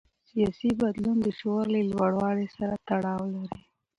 سیاسي 0.29 0.69
بدلون 0.81 1.17
د 1.21 1.27
شعور 1.39 1.65
له 1.73 1.81
لوړوالي 1.91 2.47
سره 2.57 2.75
تړاو 2.87 3.23
لري 3.35 3.61